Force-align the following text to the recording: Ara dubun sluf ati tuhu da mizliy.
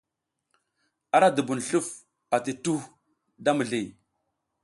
Ara 1.15 1.29
dubun 1.35 1.59
sluf 1.67 1.87
ati 2.35 2.51
tuhu 2.63 2.85
da 3.43 3.51
mizliy. 3.57 3.87